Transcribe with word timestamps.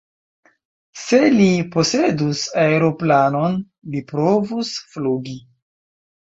Se 1.01 1.17
li 1.33 1.49
posedus 1.75 2.41
aeroplanon, 2.63 3.59
li 3.93 4.03
provus 4.13 4.73
flugi. 4.95 5.37